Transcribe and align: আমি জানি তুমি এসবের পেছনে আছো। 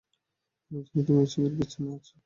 আমি 0.71 0.79
জানি 0.85 1.01
তুমি 1.07 1.19
এসবের 1.23 1.53
পেছনে 1.59 1.89
আছো। 1.97 2.13